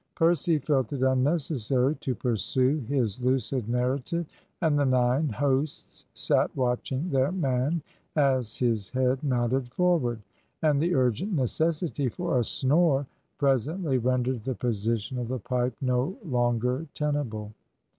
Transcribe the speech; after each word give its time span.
Percy 0.15 0.57
felt 0.57 0.91
it 0.93 1.03
unnecessary 1.03 1.93
to 1.97 2.15
pursue 2.15 2.79
his 2.87 3.21
lucid 3.21 3.69
narrative, 3.69 4.25
and 4.59 4.79
the 4.79 4.83
nine 4.83 5.29
hosts 5.29 6.05
sat 6.15 6.49
watching 6.57 7.07
their 7.11 7.31
man 7.31 7.83
as 8.15 8.57
his 8.57 8.89
head 8.89 9.23
nodded 9.23 9.71
forward, 9.71 10.19
and 10.63 10.81
the 10.81 10.95
urgent 10.95 11.33
necessity 11.33 12.09
for 12.09 12.39
a 12.39 12.43
snore 12.43 13.05
presently 13.37 13.99
rendered 13.99 14.43
the 14.43 14.55
position 14.55 15.19
of 15.19 15.27
the 15.27 15.37
pipe 15.37 15.75
no 15.81 16.17
longer 16.25 16.87
tenable. 16.95 17.51